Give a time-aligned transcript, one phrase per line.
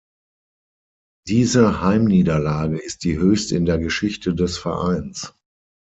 [1.27, 5.35] Diese Heimniederlage ist die höchste in der Geschichte des Vereins.